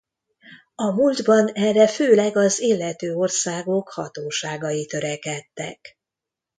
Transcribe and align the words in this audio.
A 0.75 0.91
múltban 0.91 1.47
erre 1.53 1.87
főleg 1.87 2.37
az 2.37 2.59
illető 2.59 3.13
országok 3.15 3.89
hatóságai 3.89 4.85
törekedtek. 4.85 5.99